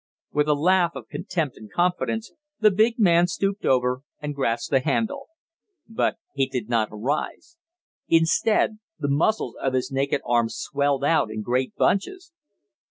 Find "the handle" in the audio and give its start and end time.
4.71-5.27